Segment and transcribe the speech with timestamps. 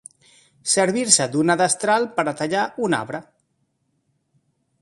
[0.71, 3.23] Servir-se d'una destral per a tallar un arbre.